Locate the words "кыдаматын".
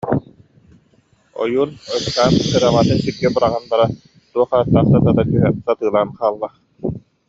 2.51-2.99